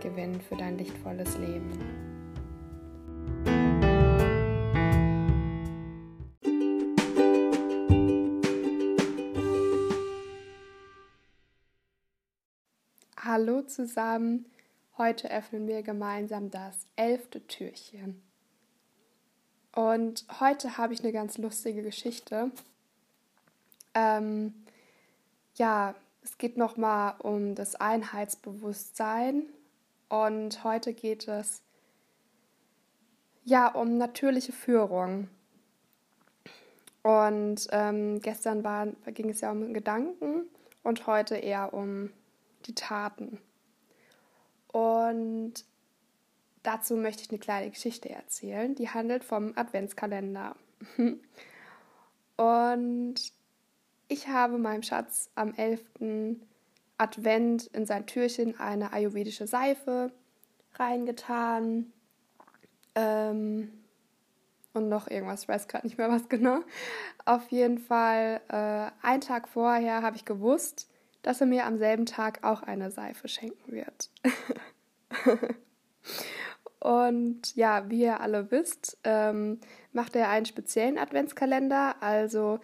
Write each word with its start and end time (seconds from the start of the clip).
gewinnen 0.00 0.40
für 0.40 0.56
dein 0.56 0.78
lichtvolles 0.78 1.36
Leben. 1.38 1.70
Hallo 13.22 13.62
zusammen, 13.62 14.46
heute 14.98 15.30
öffnen 15.30 15.68
wir 15.68 15.82
gemeinsam 15.82 16.50
das 16.50 16.86
elfte 16.96 17.46
Türchen. 17.46 18.22
Und 19.72 20.24
heute 20.40 20.78
habe 20.78 20.94
ich 20.94 21.00
eine 21.00 21.12
ganz 21.12 21.38
lustige 21.38 21.82
Geschichte. 21.82 22.50
Ähm, 23.94 24.54
ja, 25.54 25.94
es 26.22 26.38
geht 26.38 26.56
nochmal 26.56 27.14
um 27.20 27.54
das 27.54 27.76
Einheitsbewusstsein 27.76 29.44
und 30.10 30.64
heute 30.64 30.92
geht 30.92 31.26
es 31.28 31.62
ja 33.44 33.68
um 33.68 33.96
natürliche 33.96 34.52
Führung. 34.52 35.28
Und 37.02 37.68
ähm, 37.70 38.20
gestern 38.20 38.62
war, 38.62 38.88
ging 39.06 39.30
es 39.30 39.40
ja 39.40 39.50
um 39.50 39.72
Gedanken 39.72 40.44
und 40.82 41.06
heute 41.06 41.36
eher 41.36 41.72
um 41.72 42.10
die 42.66 42.74
Taten. 42.74 43.38
Und 44.68 45.64
dazu 46.62 46.96
möchte 46.96 47.22
ich 47.22 47.30
eine 47.30 47.38
kleine 47.38 47.70
Geschichte 47.70 48.10
erzählen, 48.10 48.74
die 48.74 48.90
handelt 48.90 49.24
vom 49.24 49.52
Adventskalender. 49.56 50.56
und 52.36 53.14
ich 54.08 54.28
habe 54.28 54.58
meinem 54.58 54.82
Schatz 54.82 55.30
am 55.36 55.54
11. 55.54 55.84
Advent 57.00 57.66
in 57.68 57.86
sein 57.86 58.06
Türchen 58.06 58.60
eine 58.60 58.92
ayurvedische 58.92 59.46
Seife 59.46 60.12
reingetan. 60.74 61.92
Ähm, 62.94 63.72
und 64.72 64.88
noch 64.88 65.08
irgendwas, 65.08 65.42
ich 65.42 65.48
weiß 65.48 65.66
gerade 65.66 65.86
nicht 65.86 65.98
mehr 65.98 66.10
was 66.10 66.28
genau. 66.28 66.60
Auf 67.24 67.48
jeden 67.48 67.78
Fall, 67.78 68.40
äh, 68.48 69.06
einen 69.06 69.20
Tag 69.20 69.48
vorher 69.48 70.02
habe 70.02 70.16
ich 70.16 70.24
gewusst, 70.24 70.88
dass 71.22 71.40
er 71.40 71.46
mir 71.46 71.66
am 71.66 71.78
selben 71.78 72.06
Tag 72.06 72.44
auch 72.44 72.62
eine 72.62 72.90
Seife 72.90 73.28
schenken 73.28 73.72
wird. 73.72 74.10
und 76.80 77.56
ja, 77.56 77.88
wie 77.90 78.02
ihr 78.02 78.20
alle 78.20 78.50
wisst, 78.50 78.98
ähm, 79.04 79.58
macht 79.92 80.14
er 80.16 80.28
einen 80.28 80.46
speziellen 80.46 80.98
Adventskalender. 80.98 81.96
Also 82.00 82.60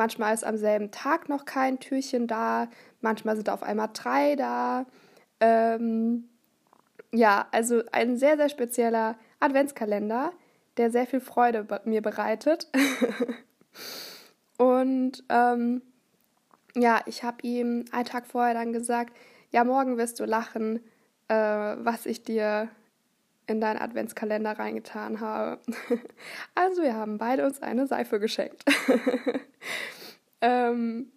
manchmal 0.00 0.32
ist 0.32 0.44
am 0.44 0.56
selben 0.56 0.90
Tag 0.90 1.28
noch 1.28 1.44
kein 1.44 1.78
Türchen 1.78 2.26
da, 2.26 2.68
manchmal 3.02 3.36
sind 3.36 3.50
auf 3.50 3.62
einmal 3.62 3.90
drei 3.92 4.34
da. 4.34 4.86
Ähm, 5.40 6.24
ja, 7.12 7.46
also 7.50 7.82
ein 7.92 8.16
sehr, 8.16 8.38
sehr 8.38 8.48
spezieller 8.48 9.16
Adventskalender, 9.40 10.32
der 10.78 10.90
sehr 10.90 11.06
viel 11.06 11.20
Freude 11.20 11.66
mir 11.84 12.00
bereitet. 12.00 12.68
und 14.56 15.22
ähm, 15.28 15.82
ja, 16.74 17.02
ich 17.04 17.22
habe 17.22 17.36
ihm 17.42 17.84
einen 17.92 18.06
Tag 18.06 18.26
vorher 18.26 18.54
dann 18.54 18.72
gesagt, 18.72 19.14
ja, 19.50 19.64
morgen 19.64 19.98
wirst 19.98 20.18
du 20.18 20.24
lachen, 20.24 20.80
äh, 21.28 21.34
was 21.34 22.06
ich 22.06 22.22
dir 22.22 22.70
in 23.46 23.60
deinen 23.60 23.80
Adventskalender 23.80 24.58
reingetan 24.58 25.20
habe. 25.20 25.60
also 26.54 26.82
wir 26.82 26.94
haben 26.94 27.18
beide 27.18 27.44
uns 27.44 27.60
eine 27.60 27.86
Seife 27.86 28.18
geschenkt. 28.18 28.64
ähm, 30.40 31.12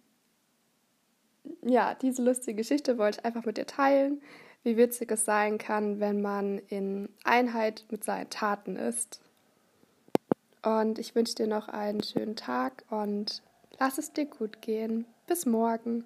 ja, 1.62 1.94
diese 1.94 2.22
lustige 2.22 2.56
Geschichte 2.56 2.98
wollte 2.98 3.18
ich 3.20 3.24
einfach 3.24 3.44
mit 3.44 3.56
dir 3.56 3.66
teilen, 3.66 4.22
wie 4.62 4.76
witzig 4.76 5.10
es 5.12 5.24
sein 5.24 5.58
kann, 5.58 6.00
wenn 6.00 6.22
man 6.22 6.58
in 6.68 7.08
Einheit 7.24 7.84
mit 7.90 8.04
seinen 8.04 8.30
Taten 8.30 8.76
ist. 8.76 9.20
Und 10.62 10.98
ich 10.98 11.14
wünsche 11.14 11.34
dir 11.34 11.46
noch 11.46 11.68
einen 11.68 12.02
schönen 12.02 12.36
Tag 12.36 12.84
und 12.90 13.42
lass 13.78 13.98
es 13.98 14.12
dir 14.12 14.24
gut 14.24 14.62
gehen. 14.62 15.04
Bis 15.26 15.44
morgen. 15.44 16.04